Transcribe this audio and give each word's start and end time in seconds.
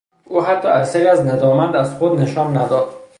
او 0.27 0.43
حتی 0.43 0.67
اثری 0.67 1.07
از 1.07 1.19
ندامت 1.25 1.75
از 1.75 1.93
خود 1.93 2.19
نشان 2.19 2.57
نداد. 2.57 2.89